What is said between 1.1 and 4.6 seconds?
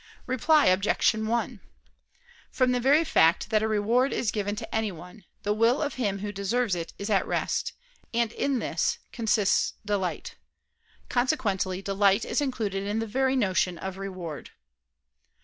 1: From the very fact that a reward is given